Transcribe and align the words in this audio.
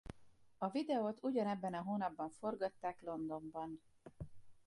A 0.57 0.69
videót 0.69 1.17
ugyanebben 1.21 1.73
a 1.73 1.81
hónapban 1.81 2.29
forgatták 2.29 3.01
Londonban. 3.01 3.81